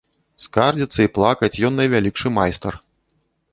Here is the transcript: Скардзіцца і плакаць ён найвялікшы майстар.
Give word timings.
Скардзіцца 0.45 0.99
і 1.09 1.11
плакаць 1.19 1.51
ён 1.71 1.77
найвялікшы 1.83 2.35
майстар. 2.41 2.73